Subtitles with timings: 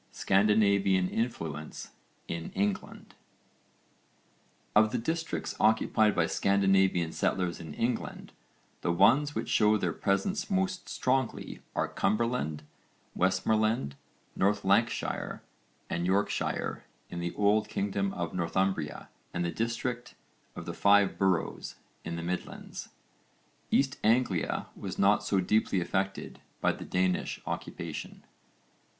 [0.09, 1.91] CHAPTER XI SCANDINAVIAN INFLUENCE
[2.27, 3.13] IN ENGLAND
[4.75, 8.31] Of the districts occupied by Scandinavian settlers in England
[8.81, 12.63] the ones which show their presence most strongly are Cumberland,
[13.13, 13.93] Westmorland,
[14.35, 15.43] North Lancashire
[15.87, 20.15] and Yorkshire in the old kingdom of Northumbria and the district
[20.55, 22.89] of the Five Boroughs in the midlands.
[23.69, 28.23] East Anglia was not so deeply affected by the Danish occupation.